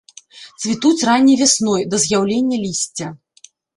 [0.61, 3.07] Цвітуць ранняй вясной, да з'яўлення лісця.